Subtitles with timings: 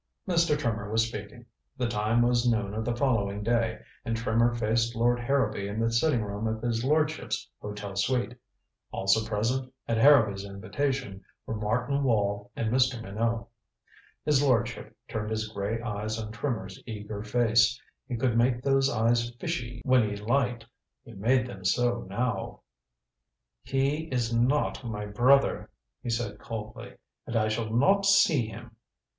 [0.27, 0.57] Mr.
[0.57, 1.45] Trimmer was speaking.
[1.77, 5.91] The time was noon of the following day, and Trimmer faced Lord Harrowby in the
[5.91, 8.33] sitting room of his lordship's hotel suite.
[8.91, 12.99] Also present at Harrowby's invitation were Martin Wall and Mr.
[12.99, 13.45] Minot.
[14.25, 17.79] His lordship turned his gray eyes on Trimmer's eager face.
[18.07, 20.65] He could make those eyes fishy when he liked
[21.03, 22.61] he made them so now.
[23.61, 25.69] "He is not my brother,"
[26.01, 26.95] he said coldly,
[27.27, 28.75] "and I shall not see him.